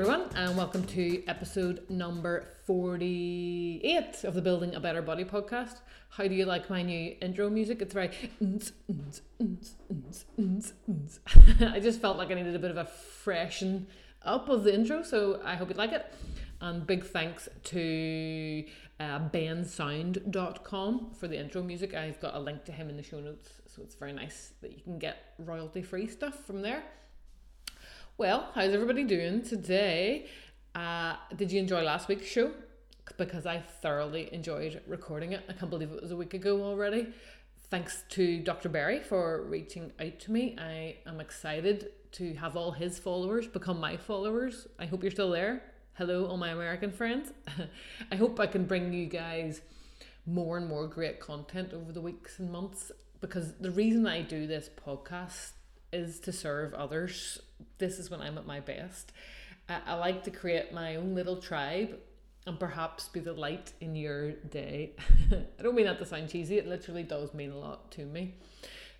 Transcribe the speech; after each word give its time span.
everyone, 0.00 0.30
and 0.36 0.56
welcome 0.56 0.84
to 0.84 1.26
episode 1.26 1.82
number 1.90 2.46
48 2.66 4.22
of 4.22 4.34
the 4.34 4.40
Building 4.40 4.76
a 4.76 4.80
Better 4.80 5.02
Body 5.02 5.24
podcast. 5.24 5.80
How 6.10 6.28
do 6.28 6.36
you 6.36 6.44
like 6.44 6.70
my 6.70 6.82
new 6.82 7.16
intro 7.20 7.50
music? 7.50 7.82
It's 7.82 7.92
very. 7.92 8.10
I 11.60 11.80
just 11.80 12.00
felt 12.00 12.16
like 12.16 12.30
I 12.30 12.34
needed 12.34 12.54
a 12.54 12.60
bit 12.60 12.70
of 12.70 12.76
a 12.76 12.84
freshen 12.84 13.88
up 14.22 14.48
of 14.48 14.62
the 14.62 14.72
intro, 14.72 15.02
so 15.02 15.40
I 15.44 15.56
hope 15.56 15.68
you 15.68 15.74
like 15.74 15.90
it. 15.90 16.14
And 16.60 16.86
big 16.86 17.04
thanks 17.04 17.48
to 17.64 18.64
uh, 19.00 19.18
bensound.com 19.30 21.10
for 21.18 21.26
the 21.26 21.40
intro 21.40 21.60
music. 21.64 21.94
I've 21.94 22.20
got 22.20 22.36
a 22.36 22.38
link 22.38 22.64
to 22.66 22.72
him 22.72 22.88
in 22.88 22.96
the 22.96 23.02
show 23.02 23.18
notes, 23.18 23.48
so 23.66 23.82
it's 23.82 23.96
very 23.96 24.12
nice 24.12 24.52
that 24.60 24.76
you 24.76 24.80
can 24.80 25.00
get 25.00 25.34
royalty 25.40 25.82
free 25.82 26.06
stuff 26.06 26.44
from 26.46 26.62
there. 26.62 26.84
Well, 28.18 28.48
how's 28.52 28.74
everybody 28.74 29.04
doing 29.04 29.42
today? 29.42 30.26
Uh, 30.74 31.14
did 31.36 31.52
you 31.52 31.60
enjoy 31.60 31.82
last 31.84 32.08
week's 32.08 32.26
show? 32.26 32.50
Because 33.16 33.46
I 33.46 33.60
thoroughly 33.80 34.28
enjoyed 34.34 34.82
recording 34.88 35.34
it. 35.34 35.44
I 35.48 35.52
can't 35.52 35.70
believe 35.70 35.92
it 35.92 36.02
was 36.02 36.10
a 36.10 36.16
week 36.16 36.34
ago 36.34 36.64
already. 36.64 37.14
Thanks 37.70 38.02
to 38.08 38.40
Dr. 38.40 38.70
Barry 38.70 38.98
for 38.98 39.44
reaching 39.44 39.92
out 40.00 40.18
to 40.18 40.32
me. 40.32 40.56
I 40.58 40.96
am 41.06 41.20
excited 41.20 41.92
to 42.10 42.34
have 42.34 42.56
all 42.56 42.72
his 42.72 42.98
followers 42.98 43.46
become 43.46 43.78
my 43.78 43.96
followers. 43.96 44.66
I 44.80 44.86
hope 44.86 45.04
you're 45.04 45.12
still 45.12 45.30
there. 45.30 45.62
Hello, 45.92 46.26
all 46.26 46.38
my 46.38 46.48
American 46.48 46.90
friends. 46.90 47.32
I 48.10 48.16
hope 48.16 48.40
I 48.40 48.48
can 48.48 48.64
bring 48.64 48.92
you 48.92 49.06
guys 49.06 49.60
more 50.26 50.56
and 50.56 50.66
more 50.66 50.88
great 50.88 51.20
content 51.20 51.72
over 51.72 51.92
the 51.92 52.00
weeks 52.00 52.40
and 52.40 52.50
months 52.50 52.90
because 53.20 53.54
the 53.60 53.70
reason 53.70 54.08
I 54.08 54.22
do 54.22 54.48
this 54.48 54.68
podcast 54.84 55.52
is 55.92 56.20
to 56.20 56.32
serve 56.32 56.74
others. 56.74 57.40
This 57.78 57.98
is 57.98 58.10
when 58.10 58.20
I'm 58.20 58.38
at 58.38 58.46
my 58.46 58.60
best. 58.60 59.12
I, 59.68 59.80
I 59.86 59.94
like 59.94 60.24
to 60.24 60.30
create 60.30 60.72
my 60.72 60.96
own 60.96 61.14
little 61.14 61.36
tribe 61.36 61.98
and 62.46 62.58
perhaps 62.58 63.08
be 63.08 63.20
the 63.20 63.34
light 63.34 63.72
in 63.80 63.94
your 63.94 64.32
day. 64.32 64.92
I 65.58 65.62
don't 65.62 65.74
mean 65.74 65.84
that 65.84 65.98
to 65.98 66.06
sound 66.06 66.30
cheesy, 66.30 66.58
it 66.58 66.66
literally 66.66 67.02
does 67.02 67.34
mean 67.34 67.50
a 67.50 67.58
lot 67.58 67.90
to 67.92 68.06
me. 68.06 68.34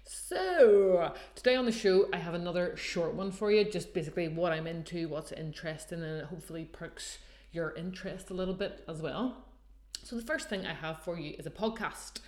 So, 0.05 1.13
today 1.35 1.55
on 1.55 1.67
the 1.67 1.73
show, 1.73 2.09
I 2.13 2.17
have 2.17 2.35
another 2.35 2.77
short 2.77 3.15
one 3.15 3.31
for 3.31 3.53
you, 3.53 3.65
just 3.71 3.93
basically 3.93 4.29
what 4.29 4.53
I'm 4.53 4.67
into, 4.67 5.07
what's 5.09 5.33
interesting, 5.33 6.03
and 6.03 6.21
it 6.21 6.25
hopefully 6.27 6.65
perks 6.65 7.19
your 7.53 7.75
interest 7.75 8.31
a 8.31 8.35
little 8.35 8.55
bit 8.55 8.85
as 8.89 9.03
well. 9.03 9.45
So, 10.03 10.17
the 10.17 10.23
first 10.23 10.49
thing 10.49 10.67
I 10.67 10.73
have 10.73 11.03
for 11.03 11.19
you 11.19 11.35
is 11.39 11.47
a 11.47 11.51
podcast. 11.51 12.21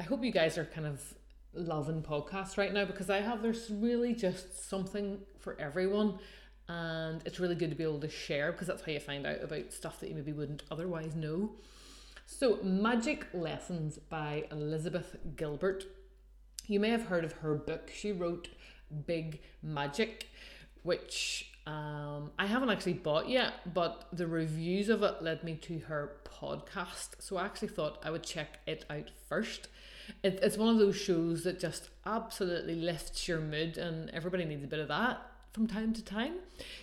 I 0.00 0.04
hope 0.04 0.24
you 0.24 0.32
guys 0.32 0.58
are 0.58 0.64
kind 0.64 0.86
of 0.86 1.14
loving 1.54 2.02
podcasts 2.02 2.56
right 2.56 2.72
now 2.72 2.84
because 2.84 3.10
I 3.10 3.20
have 3.20 3.42
there's 3.42 3.70
really 3.70 4.14
just 4.14 4.68
something 4.68 5.20
for 5.38 5.58
everyone 5.60 6.18
and 6.68 7.22
it's 7.24 7.40
really 7.40 7.54
good 7.54 7.70
to 7.70 7.76
be 7.76 7.82
able 7.82 8.00
to 8.00 8.08
share 8.08 8.52
because 8.52 8.66
that's 8.66 8.82
how 8.82 8.92
you 8.92 9.00
find 9.00 9.26
out 9.26 9.42
about 9.42 9.72
stuff 9.72 10.00
that 10.00 10.08
you 10.08 10.14
maybe 10.14 10.32
wouldn't 10.32 10.62
otherwise 10.70 11.14
know. 11.14 11.50
So, 12.26 12.58
Magic 12.62 13.26
Lessons 13.32 13.98
by 13.98 14.44
Elizabeth 14.52 15.16
Gilbert. 15.36 15.84
You 16.66 16.78
may 16.78 16.90
have 16.90 17.06
heard 17.06 17.24
of 17.24 17.32
her 17.38 17.54
book. 17.54 17.90
She 17.90 18.12
wrote 18.12 18.48
Big 19.06 19.40
Magic, 19.62 20.28
which 20.82 21.50
um, 21.66 22.30
I 22.38 22.44
haven't 22.44 22.68
actually 22.68 22.92
bought 22.94 23.30
yet, 23.30 23.72
but 23.72 24.06
the 24.12 24.26
reviews 24.26 24.90
of 24.90 25.02
it 25.02 25.22
led 25.22 25.42
me 25.42 25.54
to 25.62 25.78
her 25.80 26.16
podcast. 26.24 27.20
So 27.20 27.38
I 27.38 27.46
actually 27.46 27.68
thought 27.68 28.02
I 28.04 28.10
would 28.10 28.24
check 28.24 28.58
it 28.66 28.84
out 28.90 29.10
first 29.30 29.68
it, 30.22 30.38
it's 30.42 30.56
one 30.56 30.68
of 30.68 30.78
those 30.78 30.96
shows 30.96 31.44
that 31.44 31.60
just 31.60 31.90
absolutely 32.06 32.74
lifts 32.74 33.28
your 33.28 33.40
mood, 33.40 33.78
and 33.78 34.10
everybody 34.10 34.44
needs 34.44 34.64
a 34.64 34.68
bit 34.68 34.80
of 34.80 34.88
that 34.88 35.20
from 35.52 35.66
time 35.66 35.92
to 35.94 36.04
time. 36.04 36.34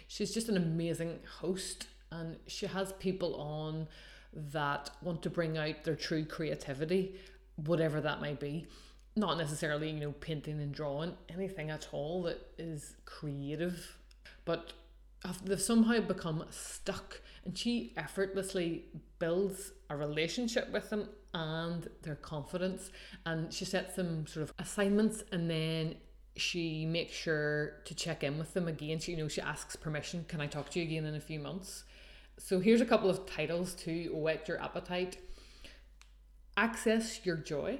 She's 0.07 0.33
just 0.33 0.49
an 0.49 0.57
amazing 0.57 1.19
host, 1.39 1.87
and 2.11 2.37
she 2.47 2.65
has 2.65 2.93
people 2.93 3.35
on 3.35 3.87
that 4.33 4.91
want 5.01 5.21
to 5.23 5.29
bring 5.29 5.57
out 5.57 5.83
their 5.83 5.95
true 5.95 6.25
creativity, 6.25 7.15
whatever 7.55 8.01
that 8.01 8.21
might 8.21 8.39
be. 8.39 8.67
Not 9.15 9.37
necessarily, 9.37 9.91
you 9.91 9.99
know, 9.99 10.11
painting 10.11 10.59
and 10.59 10.73
drawing, 10.73 11.13
anything 11.29 11.69
at 11.69 11.87
all 11.93 12.23
that 12.23 12.45
is 12.57 12.95
creative, 13.05 13.95
but 14.43 14.73
they've 15.43 15.61
somehow 15.61 15.99
become 15.99 16.43
stuck 16.49 17.21
and 17.45 17.57
she 17.57 17.93
effortlessly 17.97 18.85
builds 19.19 19.71
a 19.89 19.95
relationship 19.95 20.71
with 20.71 20.89
them 20.89 21.09
and 21.33 21.89
their 22.01 22.15
confidence 22.15 22.91
and 23.25 23.53
she 23.53 23.65
sets 23.65 23.95
them 23.95 24.25
sort 24.27 24.43
of 24.43 24.53
assignments 24.59 25.23
and 25.31 25.49
then 25.49 25.95
she 26.35 26.85
makes 26.85 27.13
sure 27.13 27.73
to 27.85 27.95
check 27.95 28.23
in 28.23 28.37
with 28.37 28.53
them 28.53 28.67
again. 28.67 28.99
She 28.99 29.11
you 29.11 29.17
know 29.17 29.27
she 29.27 29.41
asks 29.41 29.75
permission 29.75 30.25
can 30.27 30.41
i 30.41 30.47
talk 30.47 30.69
to 30.71 30.79
you 30.79 30.85
again 30.85 31.05
in 31.05 31.15
a 31.15 31.19
few 31.19 31.39
months? 31.39 31.83
So 32.37 32.59
here's 32.59 32.81
a 32.81 32.85
couple 32.85 33.09
of 33.09 33.25
titles 33.25 33.73
to 33.75 34.09
whet 34.13 34.47
your 34.47 34.61
appetite. 34.61 35.17
Access 36.57 37.25
your 37.25 37.37
joy. 37.37 37.79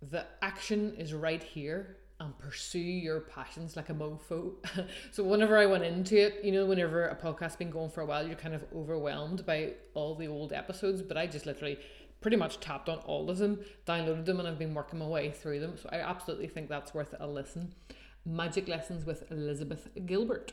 The 0.00 0.26
action 0.42 0.94
is 0.96 1.12
right 1.12 1.42
here 1.42 1.96
and 2.20 2.36
pursue 2.38 2.78
your 2.78 3.20
passions 3.20 3.76
like 3.76 3.90
a 3.90 3.94
mofo. 3.94 4.52
so 5.12 5.22
whenever 5.22 5.56
I 5.56 5.66
went 5.66 5.84
into 5.84 6.16
it, 6.16 6.44
you 6.44 6.50
know, 6.50 6.66
whenever 6.66 7.06
a 7.06 7.14
podcast's 7.14 7.56
been 7.56 7.70
going 7.70 7.90
for 7.90 8.00
a 8.00 8.06
while, 8.06 8.26
you're 8.26 8.36
kind 8.36 8.54
of 8.54 8.64
overwhelmed 8.74 9.46
by 9.46 9.74
all 9.94 10.14
the 10.14 10.26
old 10.26 10.52
episodes. 10.52 11.02
But 11.02 11.16
I 11.16 11.26
just 11.26 11.46
literally 11.46 11.78
pretty 12.20 12.36
much 12.36 12.58
tapped 12.60 12.88
on 12.88 12.98
all 12.98 13.30
of 13.30 13.38
them, 13.38 13.60
downloaded 13.86 14.24
them, 14.24 14.40
and 14.40 14.48
I've 14.48 14.58
been 14.58 14.74
working 14.74 14.98
my 14.98 15.06
way 15.06 15.30
through 15.30 15.60
them. 15.60 15.76
So 15.80 15.88
I 15.92 16.00
absolutely 16.00 16.48
think 16.48 16.68
that's 16.68 16.92
worth 16.92 17.14
a 17.18 17.26
listen. 17.26 17.74
Magic 18.24 18.66
Lessons 18.68 19.06
with 19.06 19.30
Elizabeth 19.30 19.88
Gilbert. 20.04 20.52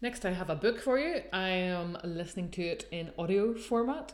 Next, 0.00 0.24
I 0.24 0.30
have 0.30 0.48
a 0.48 0.54
book 0.54 0.80
for 0.80 0.96
you. 0.98 1.22
I 1.32 1.48
am 1.48 1.98
listening 2.04 2.50
to 2.52 2.62
it 2.62 2.86
in 2.92 3.10
audio 3.18 3.54
format. 3.54 4.12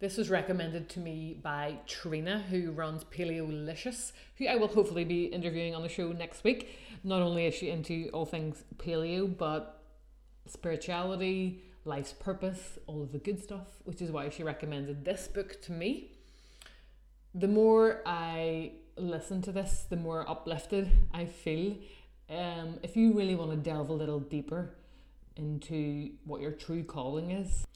This 0.00 0.16
was 0.16 0.30
recommended 0.30 0.88
to 0.90 1.00
me 1.00 1.40
by 1.42 1.78
Trina, 1.86 2.38
who 2.38 2.70
runs 2.70 3.02
Paleotricious, 3.02 4.12
who 4.36 4.46
I 4.46 4.54
will 4.54 4.68
hopefully 4.68 5.04
be 5.04 5.24
interviewing 5.24 5.74
on 5.74 5.82
the 5.82 5.88
show 5.88 6.12
next 6.12 6.44
week. 6.44 6.68
Not 7.02 7.20
only 7.20 7.46
is 7.46 7.54
she 7.54 7.70
into 7.70 8.08
all 8.12 8.24
things 8.24 8.62
paleo, 8.76 9.36
but 9.36 9.82
spirituality, 10.46 11.64
life's 11.84 12.12
purpose, 12.12 12.78
all 12.86 13.02
of 13.02 13.10
the 13.10 13.18
good 13.18 13.42
stuff, 13.42 13.66
which 13.82 14.00
is 14.00 14.12
why 14.12 14.28
she 14.28 14.44
recommended 14.44 15.04
this 15.04 15.26
book 15.26 15.60
to 15.62 15.72
me. 15.72 16.12
The 17.34 17.48
more 17.48 18.00
I 18.06 18.74
listen 18.96 19.42
to 19.42 19.52
this, 19.52 19.84
the 19.90 19.96
more 19.96 20.28
uplifted 20.30 20.92
I 21.12 21.24
feel. 21.24 21.76
Um, 22.30 22.78
if 22.84 22.96
you 22.96 23.14
really 23.14 23.34
want 23.34 23.50
to 23.50 23.56
delve 23.56 23.88
a 23.88 23.94
little 23.94 24.20
deeper 24.20 24.76
into 25.34 26.12
what 26.24 26.40
your 26.40 26.52
true 26.52 26.84
calling 26.84 27.32
is, 27.32 27.66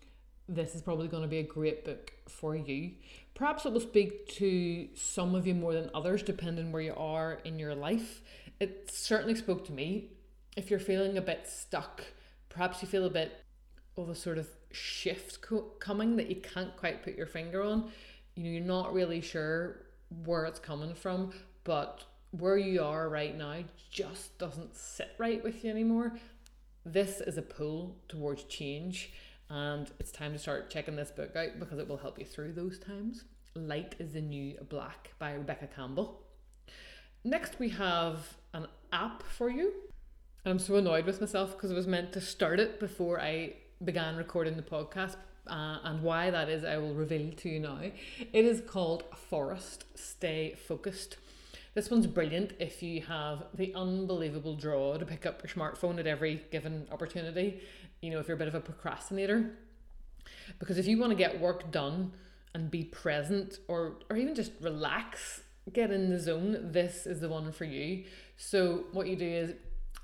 this 0.48 0.74
is 0.74 0.82
probably 0.82 1.08
going 1.08 1.22
to 1.22 1.28
be 1.28 1.38
a 1.38 1.44
great 1.44 1.84
book 1.84 2.12
for 2.28 2.54
you. 2.56 2.92
Perhaps 3.34 3.64
it 3.64 3.72
will 3.72 3.80
speak 3.80 4.28
to 4.34 4.88
some 4.94 5.34
of 5.34 5.46
you 5.46 5.54
more 5.54 5.72
than 5.72 5.90
others, 5.94 6.22
depending 6.22 6.72
where 6.72 6.82
you 6.82 6.94
are 6.96 7.38
in 7.44 7.58
your 7.58 7.74
life. 7.74 8.22
It 8.60 8.90
certainly 8.92 9.34
spoke 9.34 9.64
to 9.66 9.72
me. 9.72 10.10
If 10.56 10.70
you're 10.70 10.80
feeling 10.80 11.16
a 11.16 11.22
bit 11.22 11.46
stuck, 11.46 12.04
perhaps 12.48 12.82
you 12.82 12.88
feel 12.88 13.06
a 13.06 13.10
bit 13.10 13.44
of 13.96 14.08
a 14.08 14.14
sort 14.14 14.38
of 14.38 14.48
shift 14.70 15.40
co- 15.40 15.72
coming 15.78 16.16
that 16.16 16.28
you 16.28 16.36
can't 16.36 16.76
quite 16.76 17.02
put 17.02 17.16
your 17.16 17.26
finger 17.26 17.62
on. 17.62 17.90
You 18.34 18.44
know, 18.44 18.50
you're 18.50 18.64
not 18.64 18.92
really 18.92 19.20
sure 19.20 19.86
where 20.24 20.44
it's 20.44 20.60
coming 20.60 20.94
from, 20.94 21.32
but 21.64 22.04
where 22.30 22.56
you 22.56 22.82
are 22.82 23.08
right 23.08 23.36
now 23.36 23.58
just 23.90 24.38
doesn't 24.38 24.76
sit 24.76 25.10
right 25.18 25.42
with 25.42 25.64
you 25.64 25.70
anymore. 25.70 26.18
This 26.84 27.20
is 27.20 27.38
a 27.38 27.42
pull 27.42 27.96
towards 28.08 28.44
change 28.44 29.12
and 29.52 29.90
it's 30.00 30.10
time 30.10 30.32
to 30.32 30.38
start 30.38 30.70
checking 30.70 30.96
this 30.96 31.10
book 31.10 31.36
out 31.36 31.58
because 31.58 31.78
it 31.78 31.86
will 31.86 31.98
help 31.98 32.18
you 32.18 32.24
through 32.24 32.54
those 32.54 32.78
times. 32.78 33.24
Light 33.54 33.94
is 33.98 34.12
the 34.12 34.20
New 34.22 34.56
Black 34.70 35.12
by 35.18 35.34
Rebecca 35.34 35.68
Campbell. 35.76 36.22
Next, 37.22 37.58
we 37.58 37.68
have 37.68 38.34
an 38.54 38.66
app 38.94 39.22
for 39.22 39.50
you. 39.50 39.74
I'm 40.46 40.58
so 40.58 40.76
annoyed 40.76 41.04
with 41.04 41.20
myself 41.20 41.52
because 41.52 41.70
I 41.70 41.74
was 41.74 41.86
meant 41.86 42.12
to 42.14 42.20
start 42.20 42.60
it 42.60 42.80
before 42.80 43.20
I 43.20 43.52
began 43.84 44.16
recording 44.16 44.56
the 44.56 44.62
podcast. 44.62 45.16
Uh, 45.46 45.78
and 45.84 46.02
why 46.02 46.30
that 46.30 46.48
is, 46.48 46.64
I 46.64 46.78
will 46.78 46.94
reveal 46.94 47.30
to 47.32 47.48
you 47.50 47.60
now. 47.60 47.78
It 48.32 48.44
is 48.44 48.62
called 48.62 49.04
Forest 49.14 49.84
Stay 49.94 50.56
Focused. 50.66 51.18
This 51.74 51.90
one's 51.90 52.06
brilliant 52.06 52.52
if 52.58 52.82
you 52.82 53.00
have 53.02 53.44
the 53.54 53.74
unbelievable 53.74 54.56
draw 54.56 54.98
to 54.98 55.06
pick 55.06 55.24
up 55.24 55.42
your 55.42 55.50
smartphone 55.50 55.98
at 55.98 56.06
every 56.06 56.42
given 56.50 56.86
opportunity 56.92 57.62
you 58.02 58.10
know, 58.10 58.18
if 58.18 58.28
you're 58.28 58.34
a 58.34 58.38
bit 58.38 58.48
of 58.48 58.54
a 58.54 58.60
procrastinator. 58.60 59.52
Because 60.58 60.76
if 60.76 60.86
you 60.86 60.98
want 60.98 61.10
to 61.10 61.16
get 61.16 61.40
work 61.40 61.70
done 61.70 62.12
and 62.52 62.70
be 62.70 62.84
present 62.84 63.58
or 63.68 63.96
or 64.10 64.16
even 64.16 64.34
just 64.34 64.52
relax, 64.60 65.40
get 65.72 65.90
in 65.90 66.10
the 66.10 66.18
zone, 66.18 66.72
this 66.72 67.06
is 67.06 67.20
the 67.20 67.28
one 67.28 67.52
for 67.52 67.64
you. 67.64 68.04
So 68.36 68.84
what 68.92 69.06
you 69.06 69.16
do 69.16 69.26
is 69.26 69.54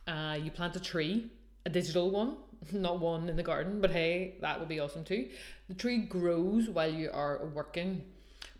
uh, 0.06 0.38
you 0.40 0.50
plant 0.50 0.76
a 0.76 0.80
tree, 0.80 1.30
a 1.66 1.70
digital 1.70 2.10
one, 2.10 2.36
not 2.72 3.00
one 3.00 3.28
in 3.28 3.36
the 3.36 3.42
garden, 3.42 3.80
but 3.80 3.90
hey, 3.90 4.36
that 4.40 4.58
would 4.58 4.68
be 4.68 4.80
awesome 4.80 5.04
too. 5.04 5.28
The 5.68 5.74
tree 5.74 5.98
grows 5.98 6.68
while 6.68 6.90
you 6.90 7.10
are 7.12 7.46
working, 7.52 8.04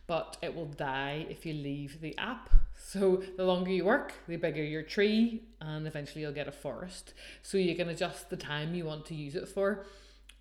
but 0.08 0.37
it 0.43 0.54
will 0.54 0.66
die 0.66 1.26
if 1.31 1.46
you 1.46 1.54
leave 1.54 2.00
the 2.00 2.19
app. 2.19 2.50
So 2.78 3.22
the 3.36 3.44
longer 3.44 3.70
you 3.70 3.84
work, 3.84 4.12
the 4.26 4.36
bigger 4.36 4.62
your 4.62 4.82
tree, 4.82 5.42
and 5.60 5.86
eventually 5.86 6.22
you'll 6.22 6.32
get 6.32 6.48
a 6.48 6.52
forest. 6.52 7.12
So 7.42 7.58
you 7.58 7.75
can 7.75 7.88
adjust 7.88 8.30
the 8.30 8.36
time 8.36 8.75
you 8.75 8.84
want 8.84 9.04
to 9.06 9.14
use 9.14 9.34
it 9.34 9.48
for 9.48 9.84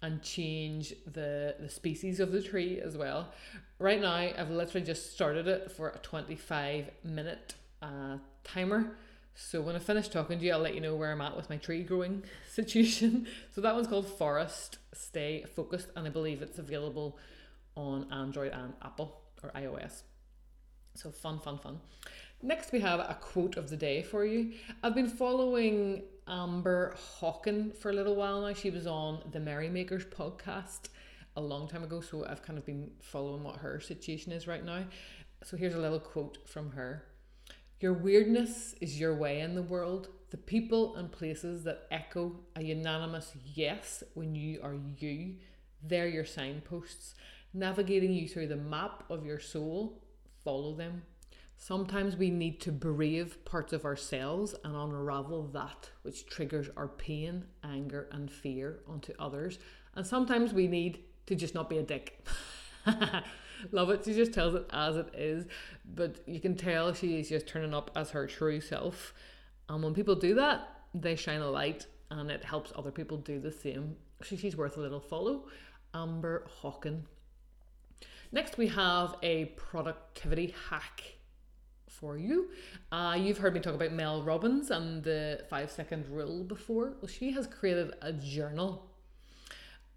and 0.01 0.21
change 0.21 0.93
the, 1.11 1.55
the 1.59 1.69
species 1.69 2.19
of 2.19 2.31
the 2.31 2.41
tree 2.41 2.79
as 2.79 2.95
well. 2.95 3.33
Right 3.79 3.99
now, 3.99 4.13
I've 4.13 4.51
literally 4.51 4.85
just 4.85 5.13
started 5.13 5.47
it 5.47 5.71
for 5.71 5.89
a 5.89 5.97
25 5.99 6.91
minute 7.03 7.55
uh, 7.81 8.17
timer. 8.43 8.91
So 9.33 9.61
when 9.61 9.75
I 9.75 9.79
finish 9.79 10.07
talking 10.07 10.39
to 10.39 10.45
you, 10.45 10.53
I'll 10.53 10.59
let 10.59 10.73
you 10.73 10.81
know 10.81 10.95
where 10.95 11.11
I'm 11.11 11.21
at 11.21 11.35
with 11.35 11.49
my 11.49 11.57
tree 11.57 11.83
growing 11.83 12.23
situation. 12.51 13.27
So 13.53 13.61
that 13.61 13.73
one's 13.75 13.87
called 13.87 14.07
Forest 14.07 14.77
Stay 14.93 15.45
Focused, 15.55 15.89
and 15.95 16.07
I 16.07 16.09
believe 16.09 16.41
it's 16.41 16.59
available 16.59 17.17
on 17.75 18.11
Android 18.11 18.51
and 18.51 18.73
Apple 18.81 19.21
or 19.43 19.51
iOS. 19.51 20.01
So 20.97 21.11
fun, 21.11 21.37
fun, 21.37 21.59
fun. 21.59 21.79
Next, 22.41 22.71
we 22.71 22.79
have 22.79 22.99
a 22.99 23.15
quote 23.21 23.55
of 23.55 23.69
the 23.69 23.77
day 23.77 24.01
for 24.01 24.25
you. 24.25 24.53
I've 24.81 24.95
been 24.95 25.07
following 25.07 26.01
Amber 26.27 26.95
Hawken 27.19 27.77
for 27.77 27.91
a 27.91 27.93
little 27.93 28.15
while 28.15 28.41
now. 28.41 28.53
She 28.53 28.71
was 28.71 28.87
on 28.87 29.19
the 29.31 29.39
Merrymakers 29.39 30.05
podcast 30.05 30.89
a 31.35 31.41
long 31.41 31.67
time 31.67 31.83
ago, 31.83 32.01
so 32.01 32.25
I've 32.25 32.41
kind 32.41 32.57
of 32.57 32.65
been 32.65 32.89
following 32.99 33.43
what 33.43 33.57
her 33.57 33.79
situation 33.79 34.31
is 34.31 34.47
right 34.47 34.65
now. 34.65 34.85
So 35.43 35.55
here's 35.55 35.75
a 35.75 35.79
little 35.79 35.99
quote 35.99 36.39
from 36.47 36.71
her 36.71 37.05
Your 37.79 37.93
weirdness 37.93 38.73
is 38.81 38.99
your 38.99 39.13
way 39.13 39.41
in 39.41 39.53
the 39.53 39.61
world. 39.61 40.09
The 40.31 40.37
people 40.37 40.95
and 40.95 41.11
places 41.11 41.63
that 41.65 41.85
echo 41.91 42.39
a 42.55 42.63
unanimous 42.63 43.33
yes 43.53 44.03
when 44.15 44.33
you 44.33 44.61
are 44.63 44.75
you, 44.97 45.35
they're 45.83 46.07
your 46.07 46.25
signposts, 46.25 47.13
navigating 47.53 48.13
you 48.13 48.27
through 48.27 48.47
the 48.47 48.55
map 48.55 49.03
of 49.11 49.27
your 49.27 49.39
soul. 49.39 50.01
Follow 50.47 50.73
them. 50.73 51.01
Sometimes 51.57 52.15
we 52.15 52.29
need 52.29 52.61
to 52.61 52.71
brave 52.71 53.43
parts 53.43 53.73
of 53.73 53.83
ourselves 53.83 54.55
and 54.63 54.77
unravel 54.77 55.43
that 55.47 55.89
which 56.03 56.25
triggers 56.25 56.69
our 56.77 56.87
pain, 56.87 57.43
anger, 57.65 58.07
and 58.13 58.31
fear 58.31 58.79
onto 58.87 59.11
others. 59.19 59.59
And 59.93 60.07
sometimes 60.07 60.53
we 60.53 60.69
need 60.69 61.03
to 61.25 61.35
just 61.35 61.53
not 61.53 61.69
be 61.69 61.79
a 61.79 61.83
dick. 61.83 62.25
Love 63.73 63.89
it. 63.89 64.05
She 64.05 64.13
just 64.13 64.31
tells 64.31 64.55
it 64.55 64.65
as 64.71 64.95
it 64.95 65.13
is. 65.13 65.47
But 65.83 66.25
you 66.25 66.39
can 66.39 66.55
tell 66.55 66.93
she 66.93 67.19
is 67.19 67.27
just 67.27 67.45
turning 67.45 67.73
up 67.73 67.91
as 67.93 68.11
her 68.11 68.25
true 68.25 68.61
self. 68.61 69.13
And 69.67 69.83
when 69.83 69.93
people 69.93 70.15
do 70.15 70.33
that, 70.35 70.65
they 70.93 71.17
shine 71.17 71.41
a 71.41 71.51
light 71.51 71.87
and 72.09 72.31
it 72.31 72.45
helps 72.45 72.71
other 72.73 72.91
people 72.91 73.17
do 73.17 73.41
the 73.41 73.51
same. 73.51 73.97
So 74.23 74.37
she's 74.37 74.55
worth 74.55 74.77
a 74.77 74.79
little 74.79 75.01
follow. 75.01 75.49
Amber 75.93 76.47
Hawken. 76.61 77.01
Next, 78.31 78.57
we 78.57 78.67
have 78.67 79.15
a 79.23 79.45
productivity 79.55 80.53
hack 80.69 81.17
for 81.87 82.17
you. 82.17 82.49
Uh, 82.91 83.17
you've 83.19 83.39
heard 83.39 83.53
me 83.53 83.59
talk 83.59 83.73
about 83.73 83.91
Mel 83.91 84.21
Robbins 84.21 84.69
and 84.69 85.03
the 85.03 85.43
five 85.49 85.71
second 85.71 86.07
rule 86.09 86.43
before. 86.43 86.93
Well, 87.01 87.07
she 87.07 87.31
has 87.31 87.47
created 87.47 87.93
a 88.01 88.13
journal. 88.13 88.91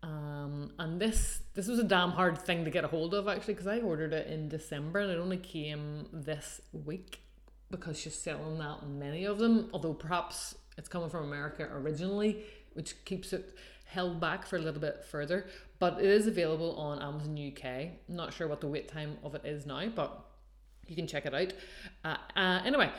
Um, 0.02 0.72
and 0.78 0.98
this 0.98 1.42
this 1.52 1.66
was 1.66 1.78
a 1.78 1.84
damn 1.84 2.12
hard 2.12 2.38
thing 2.38 2.64
to 2.64 2.70
get 2.70 2.84
a 2.84 2.88
hold 2.88 3.12
of 3.12 3.28
actually 3.28 3.52
because 3.52 3.66
I 3.66 3.80
ordered 3.80 4.14
it 4.14 4.28
in 4.28 4.48
December 4.48 5.00
and 5.00 5.10
it 5.10 5.18
only 5.18 5.36
came 5.36 6.06
this 6.10 6.62
week 6.72 7.20
because 7.70 8.00
she's 8.00 8.14
selling 8.14 8.58
that 8.58 8.88
many 8.88 9.26
of 9.26 9.38
them. 9.38 9.68
Although 9.74 9.92
perhaps 9.92 10.54
it's 10.78 10.88
coming 10.88 11.10
from 11.10 11.24
America 11.24 11.68
originally, 11.70 12.44
which 12.72 13.04
keeps 13.04 13.34
it 13.34 13.54
held 13.90 14.20
back 14.20 14.46
for 14.46 14.56
a 14.56 14.60
little 14.60 14.80
bit 14.80 15.04
further. 15.04 15.46
But 15.78 15.98
it 15.98 16.06
is 16.06 16.26
available 16.26 16.76
on 16.76 17.02
Amazon 17.02 17.36
UK. 17.36 17.64
I'm 18.08 18.16
not 18.16 18.32
sure 18.32 18.46
what 18.46 18.60
the 18.60 18.68
wait 18.68 18.88
time 18.88 19.18
of 19.22 19.34
it 19.34 19.42
is 19.44 19.66
now, 19.66 19.88
but 19.88 20.24
you 20.86 20.96
can 20.96 21.06
check 21.06 21.26
it 21.26 21.34
out. 21.34 21.52
Uh, 22.04 22.16
uh, 22.38 22.62
anyway, 22.64 22.90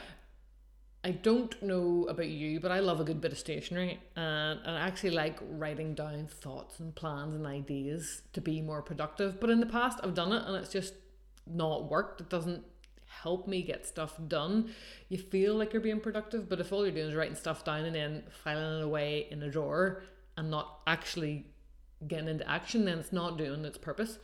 I 1.04 1.12
don't 1.12 1.62
know 1.64 2.06
about 2.10 2.28
you, 2.28 2.60
but 2.60 2.72
I 2.72 2.80
love 2.80 3.00
a 3.00 3.04
good 3.04 3.22
bit 3.22 3.32
of 3.32 3.38
stationery 3.38 4.00
and, 4.16 4.60
and 4.64 4.78
I 4.78 4.82
actually 4.82 5.12
like 5.12 5.40
writing 5.50 5.94
down 5.96 6.28
thoughts 6.28 6.80
and 6.80 6.94
plans 6.94 7.36
and 7.36 7.46
ideas 7.46 8.22
to 8.34 8.42
be 8.42 8.62
more 8.62 8.82
productive. 8.82 9.40
But 9.40 9.50
in 9.50 9.60
the 9.60 9.66
past, 9.66 10.00
I've 10.04 10.14
done 10.14 10.32
it 10.32 10.44
and 10.46 10.56
it's 10.56 10.72
just 10.72 10.94
not 11.48 11.90
worked. 11.90 12.22
It 12.22 12.30
doesn't 12.30 12.64
help 13.06 13.48
me 13.48 13.62
get 13.62 13.86
stuff 13.86 14.16
done. 14.28 14.72
You 15.10 15.18
feel 15.18 15.56
like 15.56 15.74
you're 15.74 15.82
being 15.82 16.00
productive, 16.00 16.48
but 16.48 16.60
if 16.60 16.72
all 16.72 16.86
you're 16.86 16.96
doing 16.96 17.10
is 17.10 17.16
writing 17.16 17.36
stuff 17.36 17.66
down 17.66 17.86
and 17.86 17.96
then 17.96 18.24
filing 18.44 18.80
it 18.80 18.84
away 18.84 19.28
in 19.32 19.42
a 19.44 19.50
drawer 19.50 20.04
and 20.42 20.50
not 20.50 20.80
actually 20.88 21.46
getting 22.08 22.28
into 22.28 22.50
action, 22.50 22.86
then 22.86 22.98
it's 22.98 23.14
not 23.14 23.38
doing 23.38 23.64
its 23.64 23.78
purpose. 23.78 24.18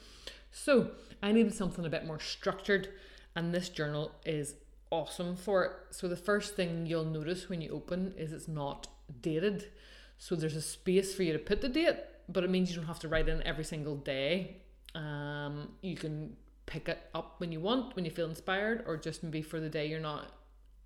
So 0.52 0.90
I 1.22 1.32
needed 1.32 1.54
something 1.54 1.86
a 1.86 1.90
bit 1.90 2.08
more 2.08 2.20
structured 2.20 2.90
and 3.36 3.54
this 3.54 3.70
journal 3.70 4.12
is 4.26 4.56
awesome 4.90 5.36
for 5.36 5.64
it. 5.64 5.72
So 5.92 6.08
the 6.08 6.16
first 6.16 6.56
thing 6.56 6.88
you'll 6.88 7.06
notice 7.06 7.50
when 7.50 7.62
you 7.62 7.70
open 7.70 8.16
is 8.18 8.34
it's 8.34 8.48
not 8.48 8.88
dated. 9.22 9.70
So 10.18 10.36
there's 10.36 10.56
a 10.56 10.62
space 10.62 11.14
for 11.14 11.22
you 11.22 11.34
to 11.34 11.40
put 11.40 11.62
the 11.62 11.70
date, 11.70 11.98
but 12.28 12.44
it 12.44 12.50
means 12.50 12.72
you 12.72 12.78
don't 12.78 12.88
have 12.88 13.00
to 13.02 13.08
write 13.08 13.30
in 13.30 13.44
every 13.44 13.64
single 13.64 13.96
day. 13.96 14.64
Um, 14.96 15.74
you 15.84 15.96
can 15.96 16.36
pick 16.66 16.90
it 16.90 16.98
up 17.14 17.36
when 17.38 17.52
you 17.52 17.60
want, 17.60 17.96
when 17.96 18.06
you 18.06 18.12
feel 18.12 18.28
inspired, 18.28 18.86
or 18.88 18.98
just 18.98 19.22
maybe 19.22 19.44
for 19.44 19.60
the 19.60 19.70
day 19.70 19.86
you're 19.86 20.00
not 20.00 20.32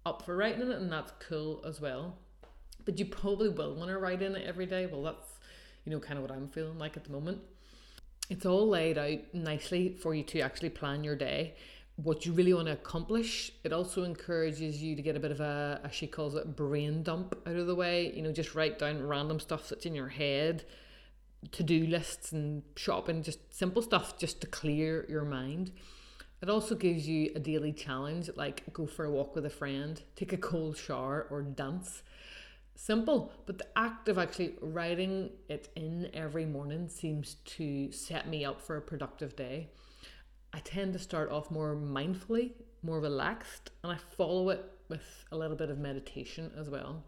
up 0.05 0.23
for 0.25 0.35
writing 0.35 0.69
it, 0.69 0.77
and 0.77 0.91
that's 0.91 1.13
cool 1.25 1.63
as 1.65 1.79
well. 1.79 2.17
But 2.85 2.99
you 2.99 3.05
probably 3.05 3.49
will 3.49 3.75
want 3.75 3.89
to 3.89 3.97
write 3.97 4.21
in 4.21 4.35
it 4.35 4.47
every 4.47 4.65
day. 4.65 4.85
Well, 4.85 5.03
that's 5.03 5.39
you 5.85 5.91
know 5.91 5.99
kind 5.99 6.17
of 6.17 6.23
what 6.23 6.31
I'm 6.31 6.47
feeling 6.49 6.77
like 6.77 6.97
at 6.97 7.03
the 7.03 7.11
moment. 7.11 7.41
It's 8.29 8.45
all 8.45 8.67
laid 8.67 8.97
out 8.97 9.19
nicely 9.33 9.97
for 10.01 10.15
you 10.15 10.23
to 10.23 10.39
actually 10.39 10.69
plan 10.69 11.03
your 11.03 11.15
day 11.15 11.55
what 12.03 12.25
you 12.25 12.33
really 12.33 12.53
want 12.53 12.67
to 12.67 12.73
accomplish. 12.73 13.51
It 13.63 13.73
also 13.73 14.03
encourages 14.03 14.81
you 14.81 14.95
to 14.95 15.01
get 15.01 15.15
a 15.15 15.19
bit 15.19 15.31
of 15.31 15.39
a, 15.39 15.81
as 15.83 15.93
she 15.93 16.07
calls 16.07 16.35
it, 16.35 16.55
brain 16.55 17.03
dump 17.03 17.35
out 17.45 17.55
of 17.55 17.67
the 17.67 17.75
way. 17.75 18.11
You 18.15 18.21
know, 18.21 18.31
just 18.31 18.55
write 18.55 18.79
down 18.79 19.05
random 19.05 19.39
stuff 19.39 19.69
that's 19.69 19.85
in 19.85 19.95
your 19.95 20.09
head, 20.09 20.65
to 21.51 21.63
do 21.63 21.85
lists 21.87 22.31
and 22.31 22.63
shopping, 22.75 23.23
just 23.23 23.53
simple 23.53 23.81
stuff 23.81 24.17
just 24.17 24.41
to 24.41 24.47
clear 24.47 25.05
your 25.09 25.25
mind. 25.25 25.71
It 26.41 26.49
also 26.49 26.75
gives 26.75 27.07
you 27.07 27.31
a 27.35 27.39
daily 27.39 27.71
challenge 27.71 28.29
like 28.35 28.63
go 28.73 28.87
for 28.87 29.05
a 29.05 29.11
walk 29.11 29.35
with 29.35 29.45
a 29.45 29.49
friend, 29.49 30.01
take 30.15 30.33
a 30.33 30.37
cold 30.37 30.77
shower, 30.77 31.27
or 31.29 31.43
dance. 31.43 32.01
Simple, 32.83 33.31
but 33.45 33.59
the 33.59 33.67
act 33.75 34.09
of 34.09 34.17
actually 34.17 34.55
writing 34.59 35.29
it 35.47 35.69
in 35.75 36.09
every 36.15 36.47
morning 36.47 36.89
seems 36.89 37.35
to 37.45 37.91
set 37.91 38.27
me 38.27 38.43
up 38.43 38.59
for 38.59 38.75
a 38.75 38.81
productive 38.81 39.35
day. 39.35 39.69
I 40.51 40.61
tend 40.61 40.93
to 40.93 40.99
start 40.99 41.29
off 41.29 41.51
more 41.51 41.75
mindfully, 41.75 42.53
more 42.81 42.99
relaxed, 42.99 43.69
and 43.83 43.93
I 43.93 43.97
follow 44.17 44.49
it 44.49 44.65
with 44.89 45.03
a 45.31 45.37
little 45.37 45.55
bit 45.55 45.69
of 45.69 45.77
meditation 45.77 46.49
as 46.57 46.71
well. 46.71 47.03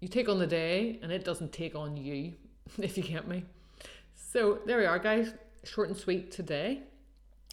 You 0.00 0.08
take 0.08 0.26
on 0.26 0.38
the 0.38 0.46
day, 0.46 0.98
and 1.02 1.12
it 1.12 1.22
doesn't 1.22 1.52
take 1.52 1.74
on 1.74 1.98
you, 1.98 2.32
if 2.78 2.96
you 2.96 3.02
get 3.02 3.28
me. 3.28 3.44
So 4.14 4.60
there 4.64 4.78
we 4.78 4.86
are, 4.86 4.98
guys. 4.98 5.34
Short 5.64 5.90
and 5.90 5.98
sweet 5.98 6.30
today. 6.30 6.80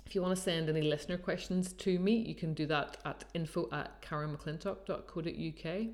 If 0.05 0.15
you 0.15 0.21
want 0.21 0.37
to 0.37 0.41
send 0.41 0.69
any 0.69 0.83
listener 0.83 1.17
questions 1.17 1.73
to 1.73 1.99
me, 1.99 2.15
you 2.15 2.33
can 2.33 2.53
do 2.53 2.65
that 2.67 2.95
at 3.03 3.25
info 3.33 3.67
at 3.73 4.01
karenmcclintock.co.uk. 4.01 5.89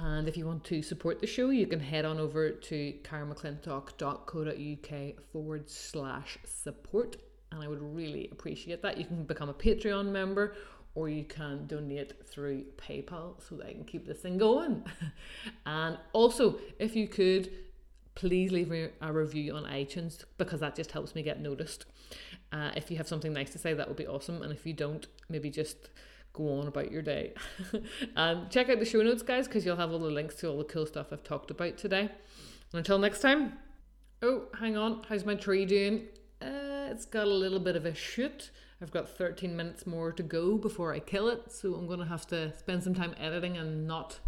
And 0.00 0.28
if 0.28 0.36
you 0.36 0.46
want 0.46 0.62
to 0.64 0.80
support 0.80 1.20
the 1.20 1.26
show, 1.26 1.50
you 1.50 1.66
can 1.66 1.80
head 1.80 2.04
on 2.04 2.20
over 2.20 2.50
to 2.50 2.94
karenmcclintock.co.uk 3.02 5.24
forward 5.32 5.68
slash 5.68 6.38
support 6.44 7.16
and 7.50 7.62
I 7.62 7.68
would 7.68 7.82
really 7.82 8.28
appreciate 8.30 8.82
that. 8.82 8.98
You 8.98 9.04
can 9.04 9.24
become 9.24 9.48
a 9.48 9.54
Patreon 9.54 10.10
member 10.10 10.54
or 10.94 11.08
you 11.08 11.24
can 11.24 11.66
donate 11.66 12.26
through 12.26 12.64
PayPal 12.76 13.40
so 13.46 13.56
that 13.56 13.66
I 13.66 13.72
can 13.72 13.84
keep 13.84 14.06
this 14.06 14.20
thing 14.20 14.38
going. 14.38 14.84
and 15.66 15.98
also, 16.12 16.58
if 16.78 16.96
you 16.96 17.08
could, 17.08 17.50
please 18.14 18.52
leave 18.52 18.68
me 18.68 18.88
a 19.00 19.12
review 19.12 19.54
on 19.54 19.64
iTunes 19.64 20.24
because 20.38 20.60
that 20.60 20.74
just 20.74 20.92
helps 20.92 21.14
me 21.14 21.22
get 21.22 21.40
noticed. 21.40 21.86
Uh, 22.52 22.70
if 22.76 22.90
you 22.90 22.96
have 22.96 23.08
something 23.08 23.32
nice 23.32 23.50
to 23.50 23.58
say, 23.58 23.74
that 23.74 23.86
would 23.86 23.96
be 23.96 24.06
awesome. 24.06 24.42
And 24.42 24.52
if 24.52 24.66
you 24.66 24.72
don't, 24.72 25.06
maybe 25.28 25.50
just 25.50 25.90
go 26.38 26.60
on 26.60 26.68
about 26.68 26.90
your 26.92 27.02
day. 27.02 27.34
and 28.16 28.50
check 28.50 28.68
out 28.70 28.78
the 28.78 28.84
show 28.84 29.02
notes, 29.02 29.22
guys, 29.22 29.46
because 29.46 29.66
you'll 29.66 29.76
have 29.76 29.92
all 29.92 29.98
the 29.98 30.06
links 30.06 30.36
to 30.36 30.48
all 30.48 30.58
the 30.58 30.64
cool 30.64 30.86
stuff 30.86 31.08
I've 31.12 31.24
talked 31.24 31.50
about 31.50 31.76
today. 31.76 32.02
And 32.02 32.78
until 32.78 32.98
next 32.98 33.20
time, 33.20 33.54
oh, 34.22 34.44
hang 34.58 34.76
on, 34.76 35.04
how's 35.08 35.24
my 35.24 35.34
tree 35.34 35.66
doing? 35.66 36.06
Uh, 36.40 36.88
it's 36.90 37.04
got 37.04 37.26
a 37.26 37.30
little 37.30 37.60
bit 37.60 37.76
of 37.76 37.84
a 37.84 37.94
shoot. 37.94 38.50
I've 38.80 38.92
got 38.92 39.08
13 39.08 39.56
minutes 39.56 39.86
more 39.86 40.12
to 40.12 40.22
go 40.22 40.56
before 40.56 40.94
I 40.94 41.00
kill 41.00 41.28
it, 41.28 41.50
so 41.50 41.74
I'm 41.74 41.86
going 41.86 41.98
to 41.98 42.04
have 42.04 42.26
to 42.28 42.56
spend 42.56 42.84
some 42.84 42.94
time 42.94 43.14
editing 43.18 43.56
and 43.56 43.86
not 43.88 44.20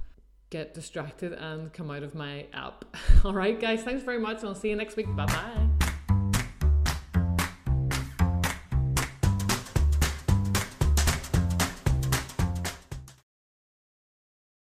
get 0.50 0.74
distracted 0.74 1.32
and 1.32 1.72
come 1.72 1.90
out 1.90 2.02
of 2.02 2.14
my 2.14 2.46
app. 2.52 2.84
All 3.24 3.34
right, 3.34 3.58
guys, 3.58 3.82
thanks 3.82 4.02
very 4.02 4.18
much. 4.18 4.38
and 4.40 4.48
I'll 4.48 4.54
see 4.54 4.68
you 4.70 4.76
next 4.76 4.96
week. 4.96 5.06
Bye 5.14 5.26
bye. 5.26 5.79